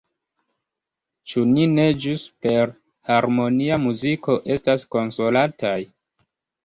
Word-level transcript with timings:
Ĉu 1.33 1.43
ni 1.49 1.65
ne 1.73 1.85
ĵus 2.05 2.23
per 2.45 2.73
harmonia 3.11 3.79
muziko 3.85 4.39
estas 4.59 4.87
konsolataj? 4.97 5.77